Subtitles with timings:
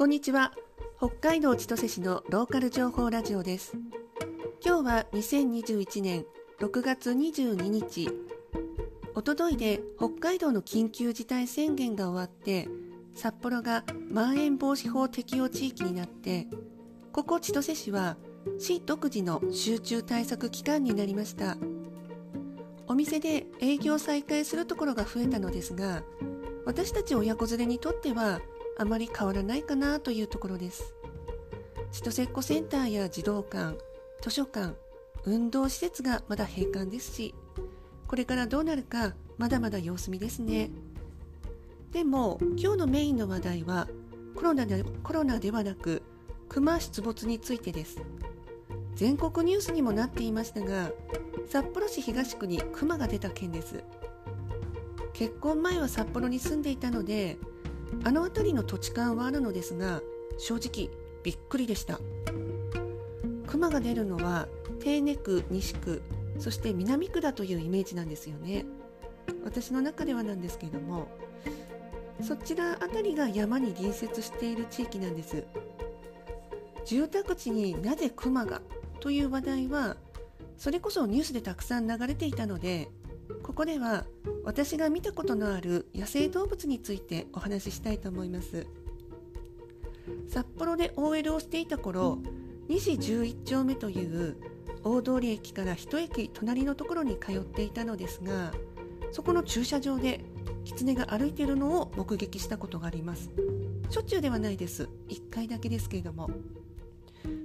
[0.00, 0.54] こんにちは。
[0.96, 3.74] 北海道千歳市のローカル情報ラジオです。
[4.64, 6.24] 今日は2021年
[6.58, 8.08] 6月22日。
[9.14, 12.66] おとといで北海道の緊急事態宣言が終わって
[13.14, 16.46] 札幌がまん延防止法適用地域になって
[17.12, 18.16] ここ千歳市は
[18.58, 21.58] 市独自の集中対策期間になりました。
[22.86, 26.02] お店で営業再開するところが増えたのですが
[26.64, 28.40] 私たち親子連れにとっては
[28.80, 30.94] あまり変わらないかなというところです。
[31.92, 33.76] 千歳っ子センターや児童館
[34.22, 34.74] 図書館
[35.26, 37.34] 運動施設がまだ閉館ですし
[38.06, 40.70] これからどうなるかまだまだ様子見ですね。
[41.92, 43.86] でも今日のメインの話題は
[44.34, 46.02] コロナでコロナではなく
[46.48, 48.00] 熊出没についてです。
[48.94, 50.90] 全国ニュースにもなっていましたが
[51.46, 53.84] 札幌市東区に熊が出た件です。
[55.12, 57.36] 結婚前は札幌に住んでいたので
[58.04, 60.00] あの辺りの土地勘はあるのですが
[60.38, 60.90] 正直
[61.22, 62.00] びっくりでした。
[63.46, 66.02] 熊が出るのは手根区西区
[66.38, 68.64] そして南区だというイメージなんですよね。
[69.44, 71.08] 私の中ではなんですけれども
[72.22, 75.44] そちら辺りが山に隣接している地域なんです。
[76.84, 78.62] 住宅地になぜ熊が
[79.00, 79.96] という話題は
[80.56, 82.88] それこそニュースでたくさん流れていたので
[83.42, 84.04] ここでは
[84.44, 88.66] 私が見たことのある野生動物についてお話ししたいと思います。
[90.28, 92.18] 札幌で OL をしていた頃
[92.68, 94.36] 西11丁目という
[94.82, 98.52] 大通駅から一駅隣のところに通っていたのですが
[99.12, 100.24] そこの駐車場で
[100.64, 103.30] 狐が歩いているのを目撃したことがあります。
[103.88, 104.88] しょっちゅうではないです。
[105.08, 106.30] 1回だけですけれども。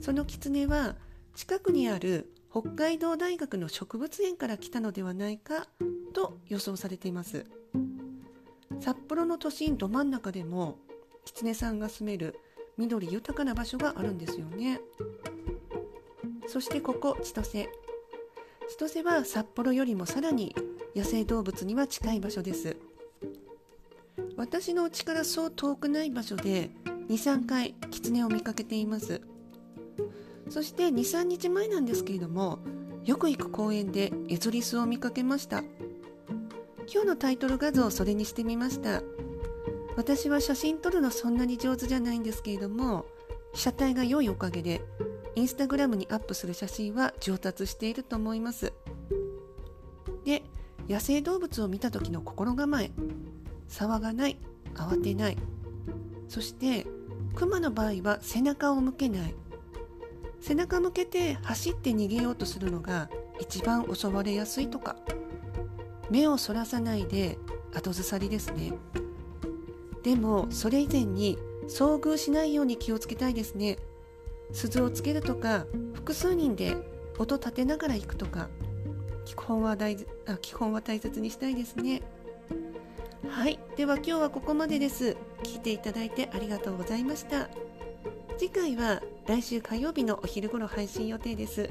[0.00, 0.96] その狐は
[1.34, 5.68] 近くにある北海道大学の植物園から来たのではないか
[6.10, 7.46] と予想されています。
[8.80, 10.78] 札幌の都心ど真ん中でも
[11.24, 12.38] 狐さんが住める
[12.78, 14.80] 緑豊かな場所があるんですよね。
[16.46, 17.68] そしてここ千歳。
[18.68, 20.54] 千歳は札幌よりもさらに
[20.96, 22.76] 野生動物には近い場所です。
[24.36, 26.70] 私の家からそう遠くない場所で
[27.08, 29.20] 23回狐を見かけています。
[30.48, 32.58] そして23日前なんですけれども
[33.04, 35.62] よく行く公園でエゾリスを見かけました。
[36.92, 39.02] 今日のタイトル画像をそれにしてみました。
[39.96, 43.04] 私は写真撮るのそんなに上手じゃないんですけれども
[43.52, 44.80] 被写体が良いおかげで
[45.36, 48.72] インスタグラムにアップする写真は上達していると思います。
[50.24, 50.42] で
[50.88, 52.90] 野生動物を見た時の心構え
[53.68, 54.38] 騒がない
[54.74, 55.36] 慌てない
[56.28, 56.86] そして
[57.36, 59.34] クマの場合は背中を向けない。
[60.40, 64.96] 背中向けて走って逃げようとするのが一番襲われやすいとか。
[66.10, 67.38] 目をそらさないで
[67.74, 68.72] 後ずさりですね。
[70.02, 71.38] でもそれ以前に
[71.68, 73.78] 遭遇しないように気をつけたいですね。
[74.52, 76.76] 鈴をつけるとか複数人で
[77.18, 78.48] 音立てながら行くとか
[79.24, 82.02] 基本は大あ基本は大切にしたいですね。
[83.28, 83.60] はい。
[83.76, 85.16] では今日はここまでです。
[85.44, 87.48] 聞いていただいてありがとうございました。
[88.36, 91.70] 次回は来週火曜日のお昼頃配信予定です。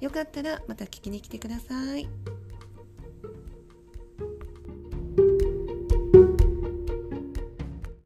[0.00, 2.08] よかったらまた聞きに来てください。